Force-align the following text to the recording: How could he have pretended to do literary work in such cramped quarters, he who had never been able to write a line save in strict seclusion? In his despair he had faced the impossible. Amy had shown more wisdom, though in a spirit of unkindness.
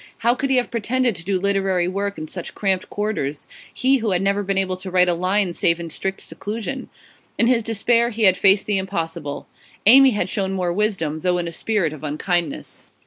How 0.25 0.33
could 0.33 0.49
he 0.49 0.55
have 0.55 0.71
pretended 0.71 1.13
to 1.15 1.23
do 1.23 1.39
literary 1.39 1.87
work 1.87 2.17
in 2.17 2.27
such 2.27 2.55
cramped 2.55 2.89
quarters, 2.89 3.45
he 3.71 3.97
who 3.97 4.09
had 4.09 4.21
never 4.23 4.41
been 4.41 4.57
able 4.57 4.75
to 4.77 4.89
write 4.89 5.07
a 5.07 5.13
line 5.13 5.53
save 5.53 5.79
in 5.79 5.89
strict 5.89 6.21
seclusion? 6.21 6.89
In 7.37 7.45
his 7.45 7.61
despair 7.61 8.09
he 8.09 8.23
had 8.23 8.35
faced 8.35 8.65
the 8.65 8.79
impossible. 8.79 9.45
Amy 9.85 10.09
had 10.09 10.27
shown 10.27 10.53
more 10.53 10.73
wisdom, 10.73 11.19
though 11.21 11.37
in 11.37 11.47
a 11.47 11.51
spirit 11.51 11.93
of 11.93 12.03
unkindness. 12.03 12.87